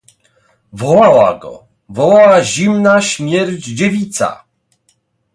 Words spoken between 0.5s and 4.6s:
"wołała go, wołała zimna śmierć dziewica!"